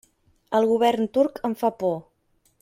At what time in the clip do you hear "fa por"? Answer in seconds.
1.63-1.97